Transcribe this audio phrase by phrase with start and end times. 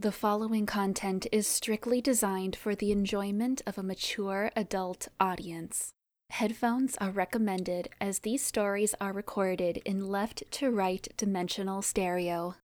[0.00, 5.92] The following content is strictly designed for the enjoyment of a mature adult audience.
[6.30, 12.54] Headphones are recommended as these stories are recorded in left to right dimensional stereo.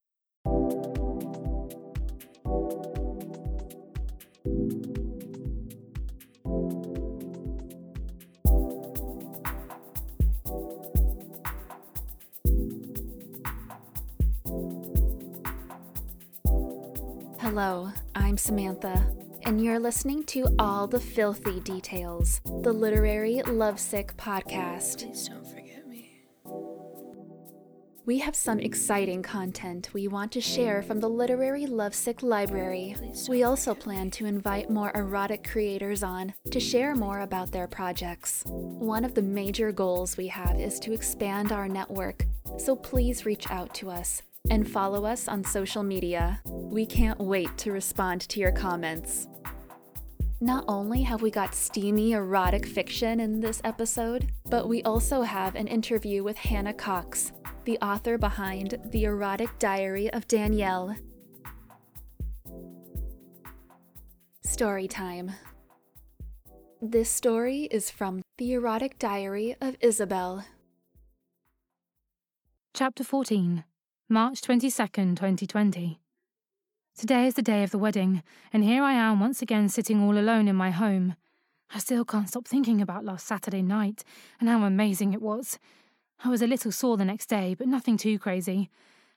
[17.59, 19.03] Hello, I'm Samantha,
[19.45, 25.07] and you're listening to All the Filthy Details, the literary lovesick podcast.
[25.07, 26.21] Please don't forget me.
[28.05, 32.95] We have some exciting content we want to share from the Literary Lovesick Library.
[33.27, 38.43] We also plan to invite more erotic creators on to share more about their projects.
[38.45, 42.27] One of the major goals we have is to expand our network,
[42.59, 46.41] so please reach out to us and follow us on social media.
[46.45, 49.29] We can't wait to respond to your comments.
[50.41, 55.55] Not only have we got steamy erotic fiction in this episode, but we also have
[55.55, 57.33] an interview with Hannah Cox,
[57.65, 60.95] the author behind The Erotic Diary of Danielle.
[64.43, 65.33] Story time.
[66.83, 70.45] This story is from The Erotic Diary of Isabel.
[72.75, 73.65] Chapter 14
[74.09, 75.99] March 22nd, 2020.
[76.97, 80.17] Today is the day of the wedding, and here I am once again sitting all
[80.17, 81.17] alone in my home.
[81.75, 84.05] I still can't stop thinking about last Saturday night
[84.39, 85.59] and how amazing it was.
[86.23, 88.71] I was a little sore the next day, but nothing too crazy,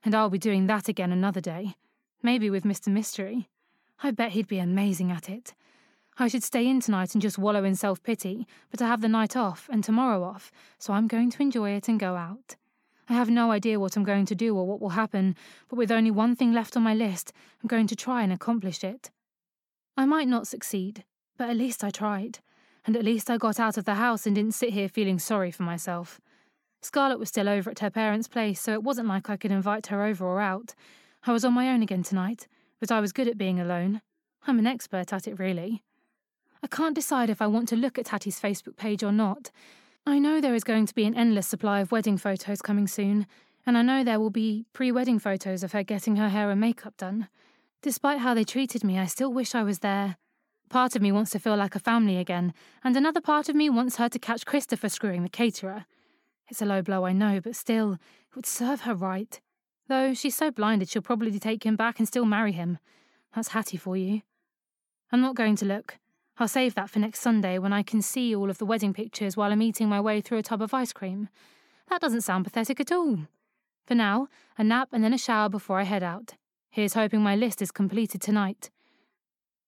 [0.03, 1.75] and I'll be doing that again another day.
[2.23, 2.87] Maybe with Mr.
[2.87, 3.47] Mystery.
[4.01, 5.53] I bet he'd be amazing at it.
[6.17, 9.07] I should stay in tonight and just wallow in self pity, but I have the
[9.07, 12.55] night off and tomorrow off, so I'm going to enjoy it and go out.
[13.09, 15.35] I have no idea what I'm going to do or what will happen,
[15.67, 18.83] but with only one thing left on my list, I'm going to try and accomplish
[18.83, 19.09] it.
[19.97, 21.03] I might not succeed,
[21.35, 22.37] but at least I tried,
[22.85, 25.49] and at least I got out of the house and didn't sit here feeling sorry
[25.49, 26.21] for myself.
[26.83, 29.87] Scarlett was still over at her parents' place, so it wasn't like I could invite
[29.87, 30.75] her over or out.
[31.25, 32.47] I was on my own again tonight,
[32.79, 34.01] but I was good at being alone.
[34.45, 35.83] I'm an expert at it, really.
[36.61, 39.49] I can't decide if I want to look at Hattie's Facebook page or not.
[40.09, 43.27] I know there is going to be an endless supply of wedding photos coming soon,
[43.63, 46.59] and I know there will be pre wedding photos of her getting her hair and
[46.59, 47.27] makeup done.
[47.83, 50.17] Despite how they treated me, I still wish I was there.
[50.67, 53.69] Part of me wants to feel like a family again, and another part of me
[53.69, 55.85] wants her to catch Christopher screwing the caterer.
[56.47, 59.39] It's a low blow, I know, but still, it would serve her right.
[59.89, 62.79] Though she's so blinded she'll probably take him back and still marry him.
[63.35, 64.23] That's Hattie for you.
[65.11, 65.99] I'm not going to look.
[66.39, 69.35] I'll save that for next Sunday when I can see all of the wedding pictures
[69.35, 71.27] while I'm eating my way through a tub of ice cream.
[71.89, 73.27] That doesn't sound pathetic at all.
[73.85, 76.35] For now, a nap and then a shower before I head out.
[76.69, 78.69] Here's hoping my list is completed tonight.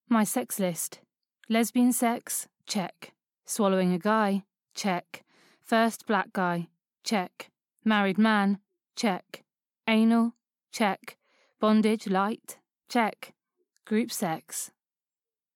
[0.07, 1.01] My sex list
[1.49, 3.11] lesbian sex, check.
[3.45, 4.43] Swallowing a guy,
[4.73, 5.25] check.
[5.61, 6.67] First black guy,
[7.03, 7.49] check.
[7.83, 8.59] Married man,
[8.95, 9.43] check.
[9.87, 10.35] Anal,
[10.71, 11.17] check.
[11.59, 13.33] Bondage light, check.
[13.85, 14.71] Group sex,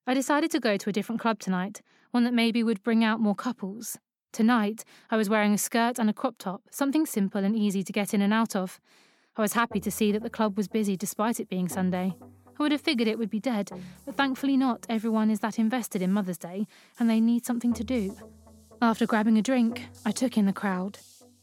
[0.08, 3.20] I decided to go to a different club tonight, one that maybe would bring out
[3.20, 3.98] more couples.
[4.32, 7.92] Tonight, I was wearing a skirt and a crop top, something simple and easy to
[7.92, 8.80] get in and out of.
[9.36, 12.16] I was happy to see that the club was busy despite it being Sunday.
[12.22, 13.72] I would have figured it would be dead,
[14.06, 16.68] but thankfully not everyone is that invested in Mother's Day,
[17.00, 18.16] and they need something to do.
[18.84, 21.00] After grabbing a drink, I took in the crowd.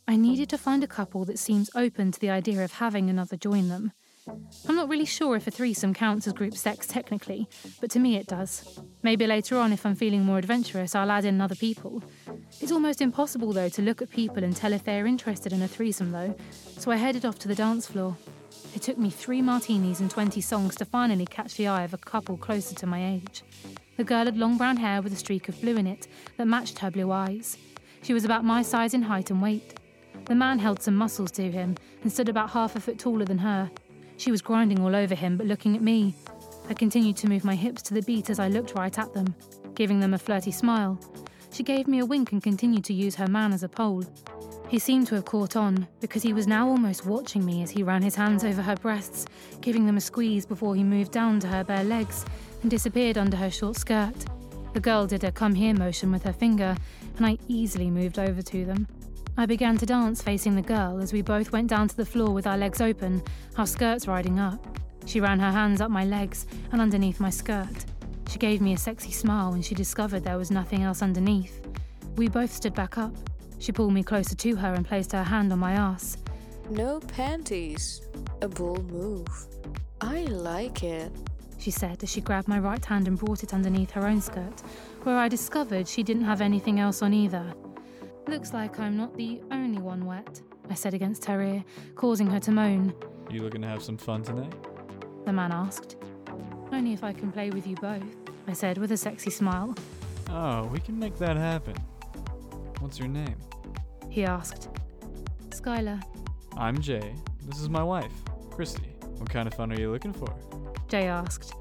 [0.06, 3.37] I needed to find a couple that seems open to the idea of having another
[3.37, 3.91] join them.
[4.28, 7.49] I'm not really sure if a threesome counts as group sex technically,
[7.81, 8.81] but to me it does.
[9.03, 12.03] Maybe later on, if I'm feeling more adventurous, I'll add in other people.
[12.60, 15.62] It's almost impossible, though, to look at people and tell if they are interested in
[15.62, 16.37] a threesome, though,
[16.78, 18.16] so I headed off to the dance floor.
[18.75, 21.99] It took me three martinis and 20 songs to finally catch the eye of a
[21.99, 23.43] couple closer to my age.
[23.97, 26.06] The girl had long brown hair with a streak of blue in it
[26.37, 27.59] that matched her blue eyes.
[28.03, 29.78] She was about my size in height and weight.
[30.27, 33.39] The man held some muscles to him and stood about half a foot taller than
[33.39, 33.71] her.
[34.22, 36.15] She was grinding all over him, but looking at me.
[36.71, 39.34] I continued to move my hips to the beat as I looked right at them,
[39.74, 40.97] giving them a flirty smile.
[41.51, 44.04] She gave me a wink and continued to use her man as a pole.
[44.69, 47.83] He seemed to have caught on, because he was now almost watching me as he
[47.83, 49.27] ran his hands over her breasts,
[49.60, 52.24] giving them a squeeze before he moved down to her bare legs
[52.63, 54.15] and disappeared under her short skirt.
[54.72, 56.77] The girl did a come here motion with her finger,
[57.16, 58.86] and I easily moved over to them.
[59.37, 62.34] I began to dance facing the girl as we both went down to the floor
[62.34, 63.23] with our legs open,
[63.57, 64.79] our skirts riding up.
[65.07, 67.87] She ran her hands up my legs and underneath my skirt.
[68.29, 71.61] She gave me a sexy smile when she discovered there was nothing else underneath.
[72.17, 73.15] We both stood back up.
[73.59, 76.19] She pulled me closer to her and placed her hand on my ass.
[76.69, 78.03] No panties.
[78.43, 79.47] A bold move.
[80.01, 81.11] I like it.
[81.59, 84.61] she said as she grabbed my right hand and brought it underneath her own skirt,
[85.05, 87.55] where I discovered she didn't have anything else on either.
[88.28, 90.41] Looks like I'm not the only one wet,
[90.71, 91.65] I said against her ear,
[91.97, 92.95] causing her to moan.
[93.30, 94.54] You looking to have some fun tonight?
[95.24, 95.97] The man asked.
[96.72, 98.03] Only if I can play with you both,
[98.47, 99.74] I said with a sexy smile.
[100.30, 101.74] Oh, we can make that happen.
[102.80, 103.36] What's your name?
[104.09, 104.69] He asked.
[105.51, 106.03] Skylar,
[106.57, 107.15] I'm Jay.
[107.42, 108.13] This is my wife,
[108.51, 108.95] Christy.
[109.19, 110.34] What kind of fun are you looking for?
[110.89, 111.54] Jay asked.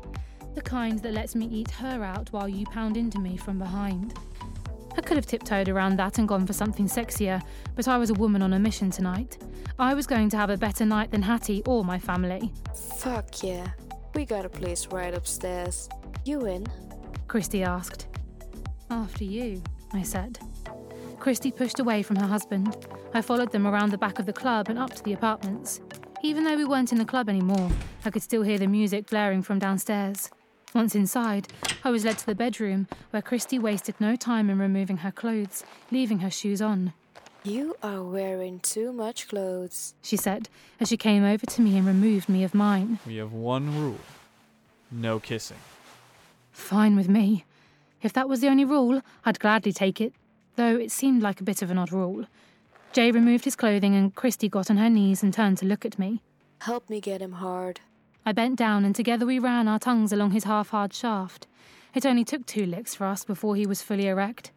[0.56, 4.14] The kind that lets me eat her out while you pound into me from behind.
[4.98, 7.42] I could have tiptoed around that and gone for something sexier,
[7.76, 9.38] but I was a woman on a mission tonight.
[9.80, 12.52] I was going to have a better night than Hattie or my family.
[12.98, 13.72] Fuck yeah.
[14.14, 15.90] We got a place right upstairs.
[16.26, 16.68] You in?
[17.28, 18.08] Christy asked.
[18.90, 20.38] After you, I said.
[21.20, 22.88] Christy pushed away from her husband.
[23.14, 25.80] I followed them around the back of the club and up to the apartments.
[26.24, 27.72] Even though we weren't in the club anymore,
[28.06, 30.30] I could still hear the music blaring from downstairs.
[30.74, 31.48] Once inside,
[31.84, 35.64] I was led to the bedroom, where Christy wasted no time in removing her clothes,
[35.92, 36.94] leaving her shoes on.
[37.44, 39.96] You are wearing too much clothes.
[40.02, 40.48] She said,
[40.80, 43.00] as she came over to me and removed me of mine.
[43.06, 44.00] We have one rule
[44.92, 45.58] no kissing.
[46.52, 47.46] Fine with me.
[48.02, 50.14] If that was the only rule, I'd gladly take it,
[50.56, 52.26] though it seemed like a bit of an odd rule.
[52.92, 55.98] Jay removed his clothing and Christy got on her knees and turned to look at
[55.98, 56.22] me.
[56.60, 57.80] Help me get him hard.
[58.26, 61.48] I bent down and together we ran our tongues along his half hard shaft.
[61.96, 64.52] It only took two licks for us before he was fully erect.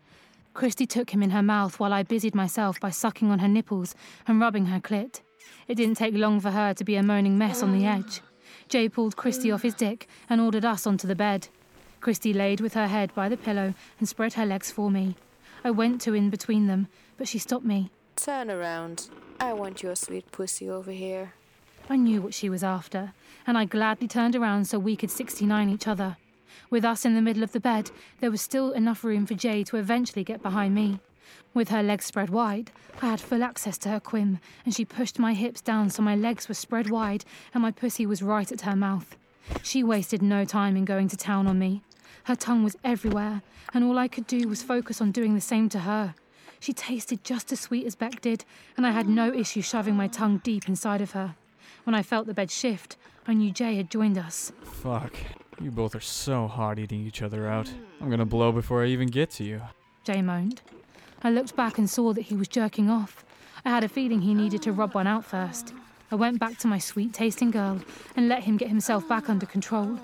[0.53, 3.95] Christy took him in her mouth while I busied myself by sucking on her nipples
[4.29, 5.21] and rubbing her clit.
[5.67, 7.91] It didn't take long for her to be a moaning mess on the oh.
[7.91, 8.21] edge.
[8.69, 11.49] Jay pulled Christy off his dick and ordered us onto the bed.
[12.01, 15.17] Christy laid with her head by the pillow and spread her legs for me.
[15.65, 17.91] I went to in between them, but she stopped me.
[18.17, 19.09] Turn around.
[19.41, 21.33] I want your sweet pussy over here.
[21.89, 23.13] I knew what she was after,
[23.47, 26.17] and I gladly turned around so we could 69 each other.
[26.71, 27.91] With us in the middle of the bed,
[28.21, 31.01] there was still enough room for Jay to eventually get behind me.
[31.53, 32.73] With her legs spread wide,
[33.03, 36.17] I had full access to her quim, and she pushed my hips down so my
[36.17, 39.17] legs were spread wide and my pussy was right at her mouth.
[39.63, 41.83] She wasted no time in going to town on me.
[42.25, 43.43] Her tongue was everywhere,
[43.75, 46.15] and all I could do was focus on doing the same to her.
[46.61, 48.45] She tasted just as sweet as Beck did,
[48.77, 51.37] and I had no issue shoving my tongue deep inside of her.
[51.85, 52.97] When I felt the bed shift,
[53.27, 54.53] I knew Jay had joined us.
[54.63, 55.15] Fuck.
[55.61, 57.73] You both are so hot eating each other out.
[58.01, 59.63] I'm gonna blow before I even get to you.
[60.05, 60.61] Jay moaned.
[61.23, 63.25] I looked back and saw that he was jerking off.
[63.65, 65.73] I had a feeling he needed to rub one out first.
[66.11, 67.81] I went back to my sweet tasting girl
[68.15, 69.99] and let him get himself back under control.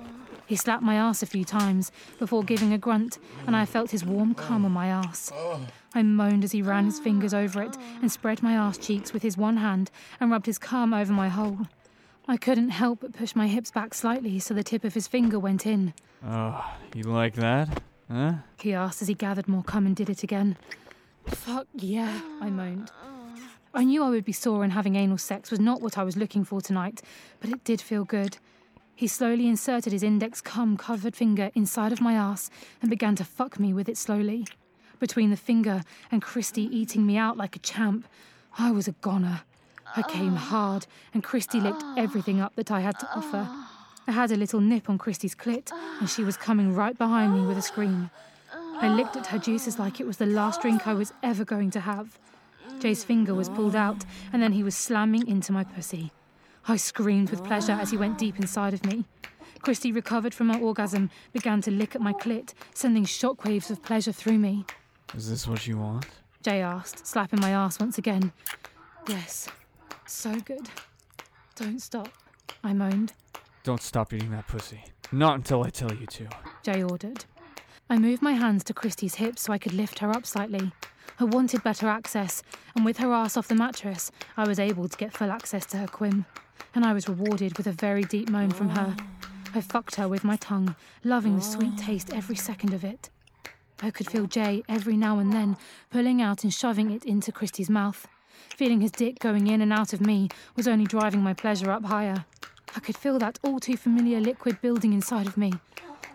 [0.46, 4.04] He slapped my ass a few times before giving a grunt, and I felt his
[4.04, 5.30] warm cum on my ass.
[5.94, 9.22] I moaned as he ran his fingers over it and spread my ass cheeks with
[9.22, 9.90] his one hand
[10.20, 11.58] and rubbed his cum over my hole.
[12.28, 15.38] I couldn't help but push my hips back slightly so the tip of his finger
[15.38, 15.94] went in.
[16.24, 16.64] Oh,
[16.94, 17.82] you like that?
[18.10, 18.34] Huh?
[18.60, 20.56] He asked as he gathered more cum and did it again.
[21.26, 22.90] Fuck yeah, I moaned.
[23.72, 26.16] I knew I would be sore and having anal sex was not what I was
[26.16, 27.02] looking for tonight,
[27.40, 28.38] but it did feel good.
[28.94, 32.50] He slowly inserted his index cum covered finger inside of my ass
[32.82, 34.44] and began to fuck me with it slowly.
[35.00, 35.82] Between the finger
[36.12, 38.06] and Christy eating me out like a champ,
[38.58, 39.40] I was a goner.
[39.96, 40.36] I came ah.
[40.36, 43.48] hard, and Christy licked everything up that I had to offer.
[44.06, 47.46] I had a little nip on Christy's clit, and she was coming right behind me
[47.46, 48.10] with a scream.
[48.52, 51.70] I licked at her juices like it was the last drink I was ever going
[51.72, 52.18] to have.
[52.78, 56.12] Jay's finger was pulled out, and then he was slamming into my pussy.
[56.68, 59.06] I screamed with pleasure as he went deep inside of me.
[59.62, 64.12] Christy recovered from her orgasm, began to lick at my clit, sending shockwaves of pleasure
[64.12, 64.64] through me.
[65.14, 66.06] Is this what you want?
[66.42, 68.32] Jay asked, slapping my ass once again.
[69.08, 69.48] Yes,
[70.06, 70.68] so good.
[71.56, 72.08] Don't stop,
[72.62, 73.12] I moaned.
[73.64, 74.82] Don't stop eating that pussy.
[75.12, 76.28] Not until I tell you to.
[76.62, 77.24] Jay ordered.
[77.90, 80.70] I moved my hands to Christy's hips so I could lift her up slightly.
[81.18, 82.42] I wanted better access,
[82.76, 85.76] and with her ass off the mattress, I was able to get full access to
[85.78, 86.24] her quim.
[86.74, 88.96] And I was rewarded with a very deep moan from her.
[89.54, 93.10] I fucked her with my tongue, loving the sweet taste every second of it.
[93.82, 95.56] I could feel Jay every now and then
[95.90, 98.06] pulling out and shoving it into Christy's mouth.
[98.56, 101.84] Feeling his dick going in and out of me was only driving my pleasure up
[101.84, 102.24] higher.
[102.76, 105.52] I could feel that all too familiar liquid building inside of me.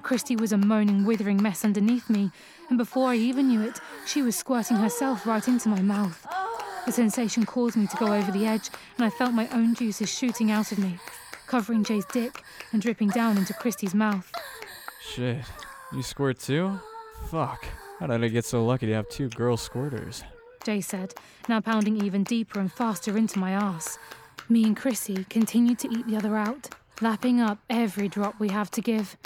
[0.03, 2.31] Christy was a moaning, withering mess underneath me,
[2.69, 6.25] and before I even knew it, she was squirting herself right into my mouth.
[6.85, 10.15] The sensation caused me to go over the edge, and I felt my own juices
[10.15, 10.99] shooting out of me,
[11.47, 14.31] covering Jay's dick and dripping down into Christy's mouth.
[15.01, 15.43] Shit.
[15.91, 16.79] You squirt too?
[17.27, 17.65] Fuck.
[17.99, 20.23] How did I get so lucky to have two girl squirters?
[20.63, 21.13] Jay said,
[21.47, 23.97] now pounding even deeper and faster into my ass.
[24.49, 26.69] Me and Chrissy continued to eat the other out.
[27.01, 29.17] lapping up every drop we have to give.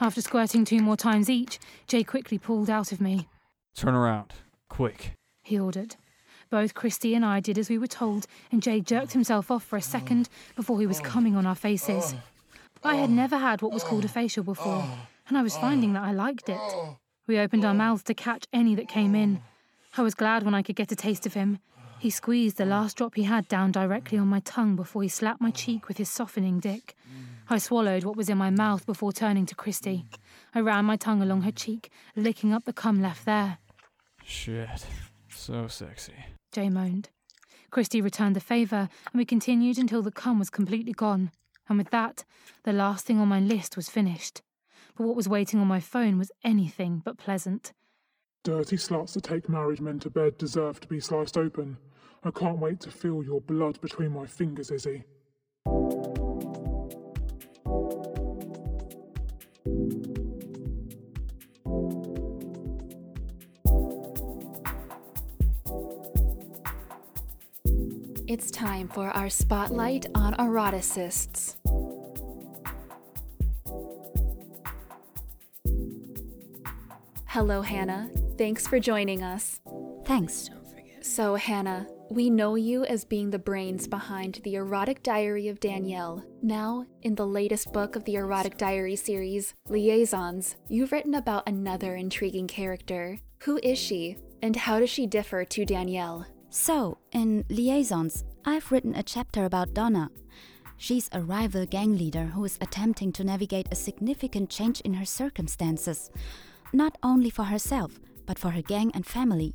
[0.00, 3.28] After squirting two more times each, Jay quickly pulled out of me.
[3.76, 4.32] Turn around.
[4.68, 5.12] Quick.
[5.42, 5.96] He ordered.
[6.50, 9.76] Both Christy and I did as we were told, and Jay jerked himself off for
[9.76, 11.04] a second before he was oh.
[11.04, 12.14] coming on our faces.
[12.82, 13.14] I had oh.
[13.14, 14.84] never had what was called a facial before,
[15.28, 16.58] and I was finding that I liked it.
[16.60, 16.98] Oh.
[17.26, 19.40] We opened our mouths to catch any that came in.
[19.96, 21.58] I was glad when I could get a taste of him.
[21.98, 25.40] He squeezed the last drop he had down directly on my tongue before he slapped
[25.40, 26.94] my cheek with his softening dick.
[27.48, 30.04] I swallowed what was in my mouth before turning to Christy.
[30.54, 33.58] I ran my tongue along her cheek, licking up the cum left there.
[34.22, 34.84] Shit.
[35.30, 36.14] So sexy.
[36.52, 37.08] Jay moaned.
[37.70, 41.30] Christy returned the favour, and we continued until the cum was completely gone.
[41.68, 42.24] And with that,
[42.64, 44.42] the last thing on my list was finished.
[44.96, 47.72] But what was waiting on my phone was anything but pleasant.
[48.44, 51.76] Dirty sluts that take married men to bed deserve to be sliced open.
[52.22, 55.04] I can't wait to feel your blood between my fingers, Izzy.
[68.26, 71.56] It's time for our spotlight on eroticists.
[77.34, 78.08] Hello, Hannah.
[78.38, 79.58] Thanks for joining us.
[80.04, 80.50] Thanks.
[81.00, 86.24] So, Hannah, we know you as being the brains behind the erotic diary of Danielle.
[86.42, 91.96] Now, in the latest book of the erotic diary series, Liaisons, you've written about another
[91.96, 93.18] intriguing character.
[93.42, 96.28] Who is she, and how does she differ to Danielle?
[96.50, 100.08] So, in Liaisons, I've written a chapter about Donna.
[100.76, 105.04] She's a rival gang leader who is attempting to navigate a significant change in her
[105.04, 106.12] circumstances,
[106.74, 109.54] not only for herself, but for her gang and family.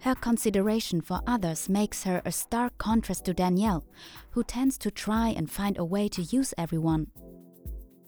[0.00, 3.84] Her consideration for others makes her a stark contrast to Danielle,
[4.32, 7.06] who tends to try and find a way to use everyone.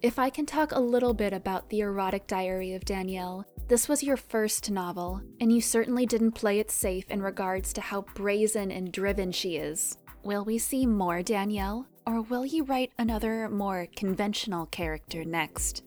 [0.02, 4.02] If I can talk a little bit about the erotic diary of Danielle, this was
[4.02, 8.70] your first novel, and you certainly didn't play it safe in regards to how brazen
[8.70, 9.96] and driven she is.
[10.22, 15.82] Will we see more Danielle, or will you write another more conventional character next?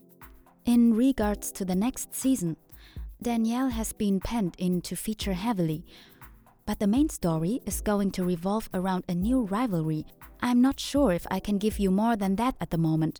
[0.70, 2.56] In regards to the next season,
[3.20, 5.84] Danielle has been penned in to feature heavily,
[6.64, 10.06] but the main story is going to revolve around a new rivalry.
[10.40, 13.18] I'm not sure if I can give you more than that at the moment.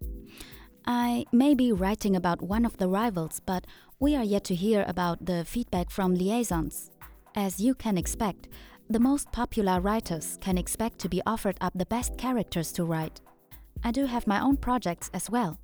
[0.86, 3.66] I may be writing about one of the rivals, but
[3.98, 6.92] we are yet to hear about the feedback from liaisons.
[7.34, 8.46] As you can expect,
[8.88, 13.20] the most popular writers can expect to be offered up the best characters to write.
[13.82, 15.58] I do have my own projects as well.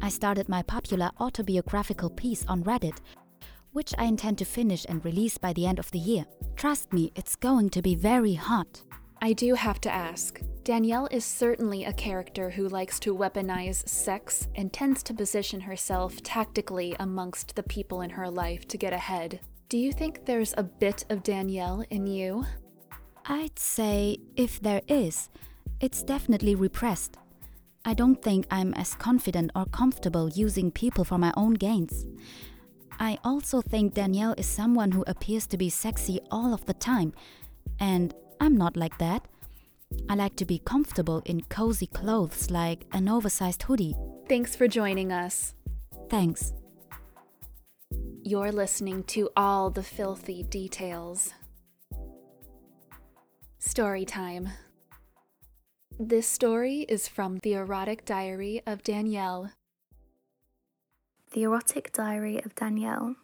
[0.00, 2.98] I started my popular autobiographical piece on Reddit
[3.72, 6.24] which I intend to finish and release by the end of the year.
[6.56, 8.82] Trust me, it's going to be very hot.
[9.22, 10.40] I do have to ask.
[10.64, 16.22] Danielle is certainly a character who likes to weaponize sex and tends to position herself
[16.22, 19.40] tactically amongst the people in her life to get ahead.
[19.68, 22.44] Do you think there's a bit of Danielle in you?
[23.26, 25.28] I'd say, if there is,
[25.80, 27.18] it's definitely repressed.
[27.84, 32.06] I don't think I'm as confident or comfortable using people for my own gains.
[32.98, 37.14] I also think Danielle is someone who appears to be sexy all of the time,
[37.78, 39.26] and I'm not like that.
[40.08, 43.96] I like to be comfortable in cozy clothes like an oversized hoodie.
[44.28, 45.54] Thanks for joining us.
[46.10, 46.52] Thanks.
[48.22, 51.32] You're listening to all the filthy details.
[53.58, 54.50] Story time.
[56.02, 59.50] This story is from The Erotic Diary of Danielle
[61.34, 63.16] the Erotic Diary of Danielle,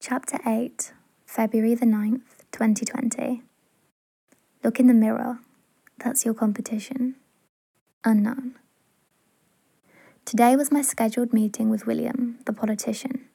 [0.00, 0.94] Chapter 8,
[1.26, 3.42] February the 9th, 2020.
[4.64, 5.40] Look in the mirror.
[6.02, 7.16] That's your competition.
[8.02, 8.54] Unknown.
[10.24, 13.26] Today was my scheduled meeting with William, the politician.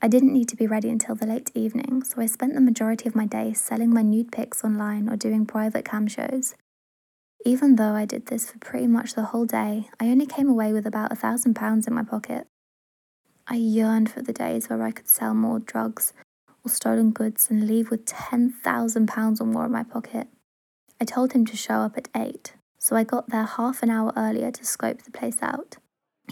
[0.00, 3.08] I didn't need to be ready until the late evening, so I spent the majority
[3.08, 6.54] of my day selling my nude pics online or doing private cam shows.
[7.46, 10.72] Even though I did this for pretty much the whole day, I only came away
[10.72, 12.48] with about a thousand pounds in my pocket.
[13.46, 16.12] I yearned for the days where I could sell more drugs
[16.64, 20.26] or stolen goods and leave with £10,000 or more in my pocket.
[21.00, 24.12] I told him to show up at 8, so I got there half an hour
[24.16, 25.76] earlier to scope the place out.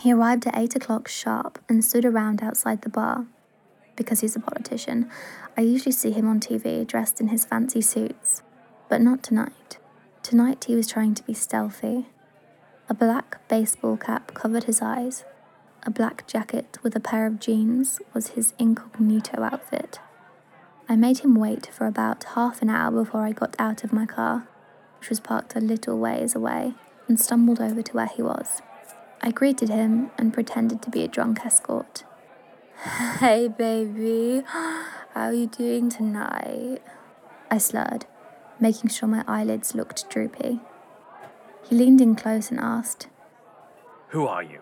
[0.01, 3.29] He arrived at 8 o'clock sharp and stood around outside the bar.
[3.95, 5.09] Because he's a politician,
[5.57, 8.43] I usually see him on TV dressed in his fancy suits.
[8.89, 9.79] But not tonight.
[10.25, 12.07] Tonight he was trying to be stealthy.
[12.89, 15.23] A black baseball cap covered his eyes,
[15.83, 20.01] a black jacket with a pair of jeans was his incognito outfit.
[20.89, 24.07] I made him wait for about half an hour before I got out of my
[24.07, 24.49] car,
[24.99, 26.73] which was parked a little ways away,
[27.07, 28.63] and stumbled over to where he was.
[29.21, 32.05] I greeted him and pretended to be a drunk escort.
[33.21, 36.79] Hey, baby, how are you doing tonight?
[37.51, 38.07] I slurred,
[38.61, 40.61] making sure my eyelids looked droopy.
[41.69, 43.09] He leaned in close and asked.
[44.09, 44.61] Who are you?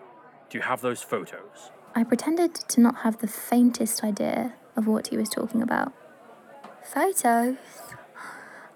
[0.49, 1.71] Do you have those photos?
[1.95, 5.93] I pretended to not have the faintest idea of what he was talking about.
[6.83, 7.57] Photos?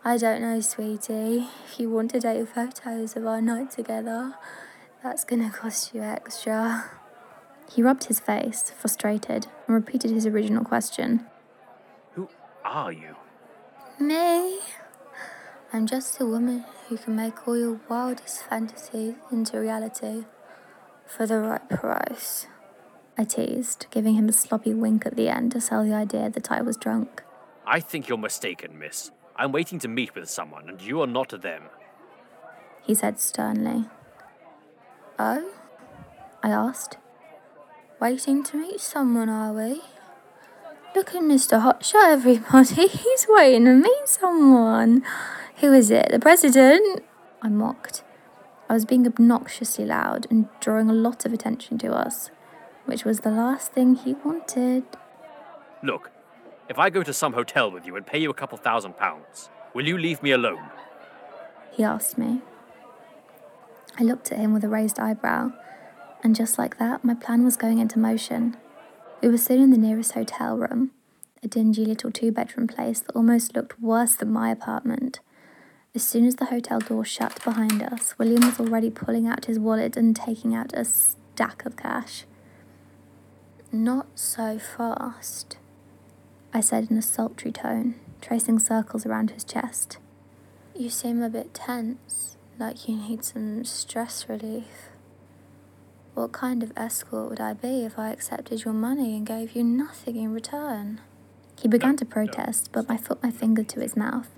[0.03, 1.47] I don't know, sweetie.
[1.65, 4.35] If you want to take photos of our night together,
[5.03, 6.85] that's gonna cost you extra.
[7.71, 11.25] He rubbed his face, frustrated, and repeated his original question.
[12.13, 12.29] Who
[12.63, 13.15] are you?
[13.99, 14.59] Me?
[15.73, 20.23] I'm just a woman who can make all your wildest fantasies into reality
[21.05, 22.47] for the right price.
[23.17, 26.51] I teased, giving him a sloppy wink at the end to sell the idea that
[26.51, 27.23] I was drunk.
[27.65, 29.11] I think you're mistaken, miss.
[29.35, 31.63] I'm waiting to meet with someone, and you are not them.
[32.81, 33.85] He said sternly.
[35.19, 35.51] Oh?
[36.41, 36.97] I asked.
[37.99, 39.81] Waiting to meet someone, are we?
[40.95, 41.61] Look at Mr.
[41.61, 42.87] Hotshot, everybody.
[42.87, 45.03] He's waiting to meet someone.
[45.57, 46.09] Who is it?
[46.11, 47.03] The president?
[47.41, 48.03] I mocked.
[48.69, 52.29] I was being obnoxiously loud and drawing a lot of attention to us,
[52.85, 54.83] which was the last thing he wanted.
[55.81, 56.11] Look,
[56.69, 59.49] if I go to some hotel with you and pay you a couple thousand pounds,
[59.73, 60.69] will you leave me alone?
[61.71, 62.41] He asked me.
[63.97, 65.53] I looked at him with a raised eyebrow,
[66.23, 68.57] and just like that, my plan was going into motion.
[69.21, 70.91] We were soon in the nearest hotel room,
[71.41, 75.19] a dingy little two bedroom place that almost looked worse than my apartment.
[75.97, 79.57] As soon as the hotel door shut behind us, William was already pulling out his
[79.57, 82.25] wallet and taking out a stack of cash.
[83.71, 85.57] Not so fast,
[86.53, 89.97] I said in a sultry tone, tracing circles around his chest.
[90.75, 94.89] You seem a bit tense, like you need some stress relief.
[96.13, 99.63] What kind of escort would I be if I accepted your money and gave you
[99.63, 101.01] nothing in return?
[101.59, 104.29] He began to protest, but I put my finger to his mouth,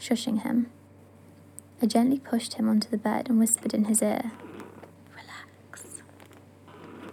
[0.00, 0.72] shushing him.
[1.82, 4.32] I gently pushed him onto the bed and whispered in his ear,
[5.14, 6.00] Relax.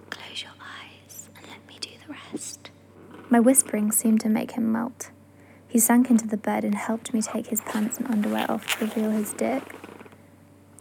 [0.10, 2.70] Close your eyes and let me do the rest.
[3.30, 5.10] My whispering seemed to make him melt.
[5.68, 8.86] He sank into the bed and helped me take his pants and underwear off to
[8.86, 9.64] reveal his dick.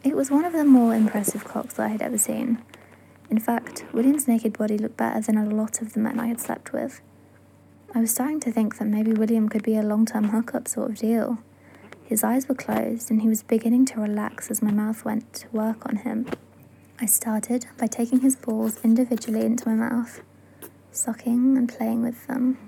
[0.02, 2.62] It was one of the more impressive cocks I had ever seen.
[3.30, 6.40] In fact, William's naked body looked better than a lot of the men I had
[6.40, 7.00] slept with.
[7.94, 10.90] I was starting to think that maybe William could be a long term hookup sort
[10.90, 11.38] of deal.
[12.10, 15.48] His eyes were closed and he was beginning to relax as my mouth went to
[15.52, 16.26] work on him.
[17.00, 20.20] I started by taking his balls individually into my mouth,
[20.90, 22.58] sucking and playing with them.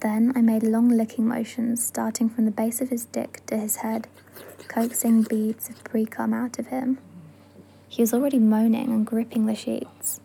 [0.00, 3.76] Then I made long licking motions, starting from the base of his dick to his
[3.76, 4.08] head,
[4.68, 6.96] coaxing beads of pre cum out of him.
[7.88, 10.22] He was already moaning and gripping the sheets.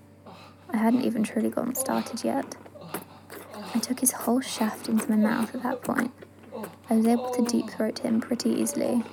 [0.70, 2.56] I hadn't even truly gotten started yet.
[3.76, 6.14] I took his whole shaft into my mouth at that point.
[6.92, 9.04] I was able to deep throat him pretty easily.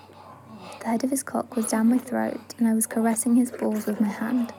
[0.80, 3.84] The head of his cock was down my throat, and I was caressing his balls
[3.84, 4.54] with my hand.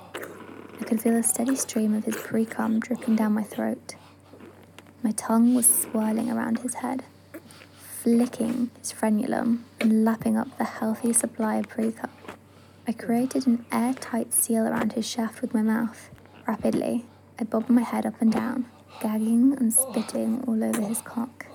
[0.79, 3.95] I could feel a steady stream of his pre cum dripping down my throat.
[5.01, 7.05] My tongue was swirling around his head,
[8.03, 12.11] flicking his frenulum and lapping up the healthy supply of pre cum.
[12.87, 16.11] I created an airtight seal around his shaft with my mouth.
[16.47, 17.05] Rapidly,
[17.39, 18.67] I bobbed my head up and down,
[19.01, 21.46] gagging and spitting all over his cock.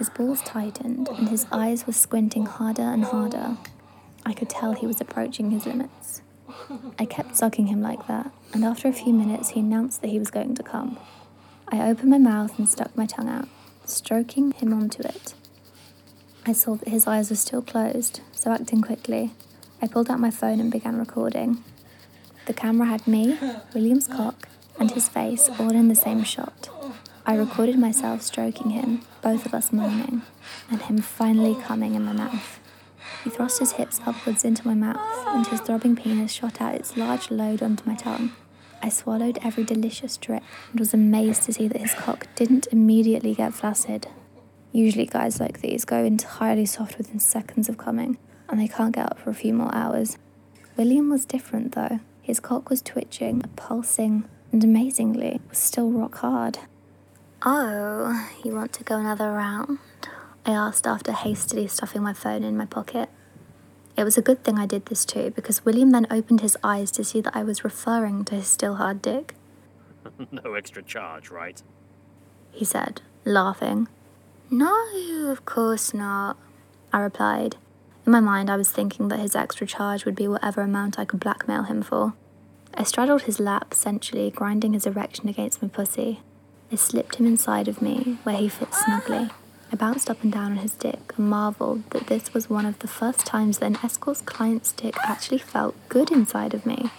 [0.00, 3.58] His balls tightened, and his eyes were squinting harder and harder.
[4.24, 6.22] I could tell he was approaching his limits.
[6.98, 10.18] I kept sucking him like that, and after a few minutes, he announced that he
[10.18, 10.98] was going to come.
[11.68, 13.46] I opened my mouth and stuck my tongue out,
[13.84, 15.34] stroking him onto it.
[16.46, 19.32] I saw that his eyes were still closed, so acting quickly,
[19.82, 21.62] I pulled out my phone and began recording.
[22.46, 23.38] The camera had me,
[23.74, 26.69] William's cock, and his face all in the same shot.
[27.30, 30.22] I recorded myself stroking him, both of us moaning,
[30.68, 32.58] and him finally coming in my mouth.
[33.22, 36.96] He thrust his hips upwards into my mouth, and his throbbing penis shot out its
[36.96, 38.32] large load onto my tongue.
[38.82, 43.36] I swallowed every delicious drip and was amazed to see that his cock didn't immediately
[43.36, 44.08] get flaccid.
[44.72, 49.06] Usually, guys like these go entirely soft within seconds of coming, and they can't get
[49.06, 50.18] up for a few more hours.
[50.76, 52.00] William was different, though.
[52.22, 56.58] His cock was twitching, pulsing, and amazingly, was still rock hard.
[57.42, 59.78] Oh, you want to go another round?
[60.44, 63.08] I asked after hastily stuffing my phone in my pocket.
[63.96, 66.90] It was a good thing I did this too, because William then opened his eyes
[66.92, 69.34] to see that I was referring to his still hard dick.
[70.30, 71.62] no extra charge, right?
[72.50, 73.88] He said, laughing.
[74.50, 76.36] No, of course not,
[76.92, 77.56] I replied.
[78.04, 81.06] In my mind, I was thinking that his extra charge would be whatever amount I
[81.06, 82.12] could blackmail him for.
[82.74, 86.20] I straddled his lap, essentially grinding his erection against my pussy.
[86.72, 89.30] I slipped him inside of me, where he fit snugly.
[89.72, 92.78] I bounced up and down on his dick and marveled that this was one of
[92.80, 96.90] the first times that an escort's client's dick actually felt good inside of me.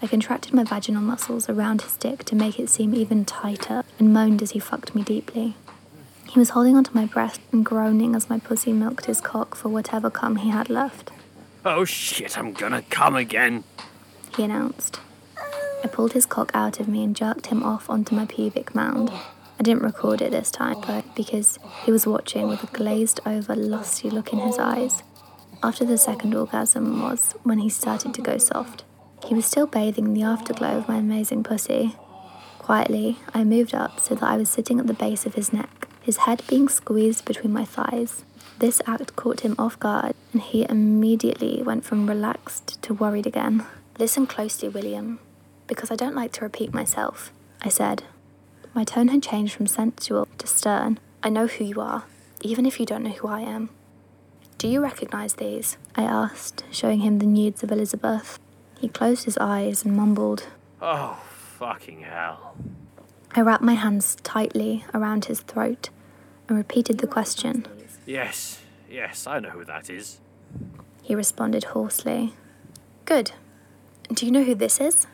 [0.00, 4.12] I contracted my vaginal muscles around his dick to make it seem even tighter and
[4.12, 5.56] moaned as he fucked me deeply.
[6.30, 9.70] He was holding onto my breast and groaning as my pussy milked his cock for
[9.70, 11.10] whatever cum he had left.
[11.64, 13.64] Oh shit, I'm gonna come again.
[14.36, 15.00] He announced.
[15.82, 19.10] I pulled his cock out of me and jerked him off onto my pubic mound.
[19.58, 23.54] I didn't record it this time, but because he was watching with a glazed over,
[23.54, 25.02] lusty look in his eyes.
[25.62, 28.84] After the second orgasm was when he started to go soft.
[29.26, 31.96] He was still bathing in the afterglow of my amazing pussy.
[32.58, 35.88] Quietly, I moved up so that I was sitting at the base of his neck,
[36.00, 38.24] his head being squeezed between my thighs.
[38.58, 43.64] This act caught him off guard, and he immediately went from relaxed to worried again.
[43.98, 45.18] Listen closely, William,
[45.68, 47.30] because I don't like to repeat myself,
[47.62, 48.02] I said.
[48.74, 50.98] My tone had changed from sensual to stern.
[51.22, 52.04] I know who you are,
[52.40, 53.70] even if you don't know who I am.
[54.56, 55.76] Do you recognize these?
[55.94, 58.40] I asked, showing him the nudes of Elizabeth.
[58.80, 60.48] He closed his eyes and mumbled.
[60.82, 61.20] Oh,
[61.58, 62.56] fucking hell.
[63.34, 65.90] I wrapped my hands tightly around his throat
[66.48, 67.66] and repeated the question.
[68.06, 70.20] Yes, yes, I know who that is.
[71.02, 72.34] He responded hoarsely.
[73.04, 73.32] Good.
[74.12, 75.06] Do you know who this is?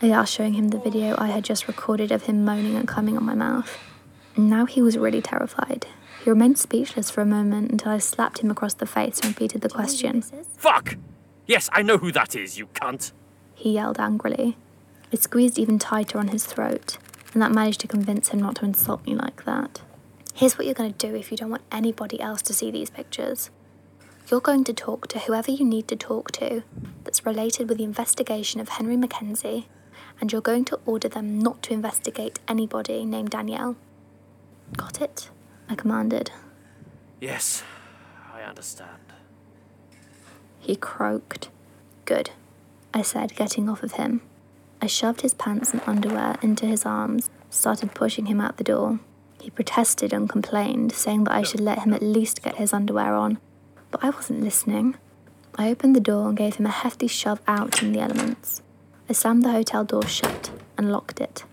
[0.00, 3.16] I asked, showing him the video I had just recorded of him moaning and coming
[3.16, 3.78] on my mouth.
[4.36, 5.86] Now he was really terrified.
[6.24, 9.60] He remained speechless for a moment until I slapped him across the face and repeated
[9.60, 10.22] the question.
[10.56, 10.96] Fuck!
[11.46, 13.12] Yes, I know who that is, you cunt.
[13.54, 14.56] He yelled angrily.
[15.12, 16.98] I squeezed even tighter on his throat,
[17.32, 19.80] and that managed to convince him not to insult me like that.
[20.34, 22.90] Here's what you're going to do if you don't want anybody else to see these
[22.90, 23.50] pictures.
[24.30, 26.62] You're going to talk to whoever you need to talk to
[27.04, 29.68] that's related with the investigation of Henry Mackenzie,
[30.20, 33.76] and you're going to order them not to investigate anybody named Danielle.
[34.76, 35.30] Got it?
[35.70, 36.30] I commanded.
[37.22, 37.62] Yes,
[38.34, 39.14] I understand.
[40.60, 41.48] He croaked.
[42.04, 42.30] Good,
[42.92, 44.20] I said, getting off of him.
[44.82, 49.00] I shoved his pants and underwear into his arms, started pushing him out the door.
[49.40, 53.14] He protested and complained, saying that I should let him at least get his underwear
[53.14, 53.38] on.
[53.90, 54.96] But I wasn't listening.
[55.56, 58.62] I opened the door and gave him a hefty shove out in the elements.
[59.08, 61.44] I slammed the hotel door shut and locked it.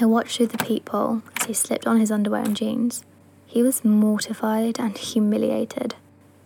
[0.00, 3.04] I watched through the peephole as he slipped on his underwear and jeans.
[3.46, 5.96] He was mortified and humiliated.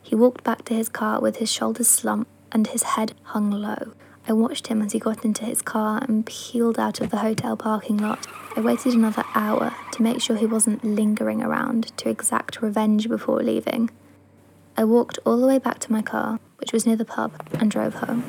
[0.03, 3.93] He walked back to his car with his shoulders slumped and his head hung low.
[4.29, 7.57] I watched him as he got into his car and peeled out of the hotel
[7.57, 8.27] parking lot.
[8.57, 13.43] I waited another hour to make sure he wasn't lingering around to exact revenge before
[13.43, 13.91] leaving.
[14.79, 17.71] I walked all the way back to my car, which was near the pub, and
[17.71, 18.25] drove home.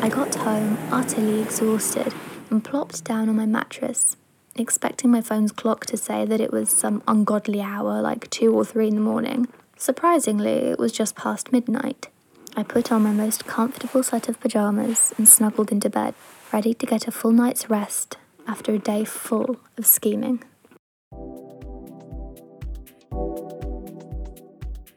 [0.00, 2.14] I got home utterly exhausted
[2.48, 4.16] and plopped down on my mattress,
[4.54, 8.64] expecting my phone's clock to say that it was some ungodly hour, like two or
[8.64, 9.48] three in the morning.
[9.76, 12.08] Surprisingly, it was just past midnight.
[12.56, 16.14] I put on my most comfortable set of pajamas and snuggled into bed,
[16.52, 20.44] ready to get a full night's rest after a day full of scheming.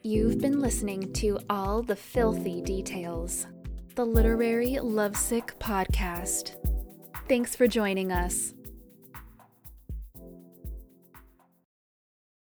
[0.06, 3.48] You've been listening to All the Filthy Details,
[3.96, 6.58] the Literary Lovesick Podcast.
[7.30, 8.54] Thanks for joining us.